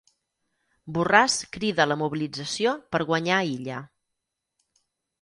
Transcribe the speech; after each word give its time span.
Borràs 0.97 1.35
crida 1.59 1.85
a 1.87 1.87
la 1.93 1.99
mobilització 2.05 2.75
per 2.97 3.05
guanyar 3.13 3.39
Illa. 3.55 3.87